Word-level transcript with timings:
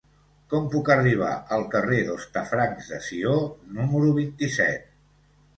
Com 0.53 0.63
puc 0.75 0.87
arribar 0.93 1.33
al 1.57 1.65
carrer 1.75 1.99
d'Hostafrancs 2.07 2.89
de 2.95 3.01
Sió 3.11 3.37
número 3.77 4.11
vint-i-set? 4.21 4.91